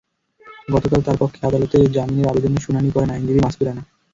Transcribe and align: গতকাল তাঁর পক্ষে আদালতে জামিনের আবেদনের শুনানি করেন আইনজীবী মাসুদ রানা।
গতকাল 0.67 0.99
তাঁর 1.03 1.17
পক্ষে 1.19 1.41
আদালতে 1.45 1.77
জামিনের 1.95 2.29
আবেদনের 2.31 2.63
শুনানি 2.65 2.89
করেন 2.91 3.09
আইনজীবী 3.11 3.41
মাসুদ 3.43 3.63
রানা। 3.63 3.83